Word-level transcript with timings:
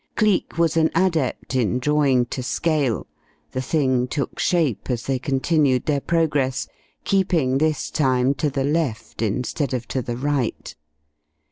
Cleek 0.15 0.57
was 0.57 0.77
an 0.77 0.89
adept 0.95 1.55
in 1.55 1.77
drawing 1.77 2.25
to 2.25 2.41
scale. 2.41 3.05
The 3.51 3.61
thing 3.61 4.07
took 4.07 4.39
shape 4.39 4.89
as 4.89 5.03
they 5.05 5.19
continued 5.19 5.85
their 5.85 6.01
progress, 6.01 6.67
keeping 7.03 7.59
this 7.59 7.91
time 7.91 8.33
to 8.41 8.49
the 8.49 8.63
left 8.63 9.21
instead 9.21 9.75
of 9.75 9.87
to 9.89 10.01
the 10.01 10.17
right. 10.17 10.75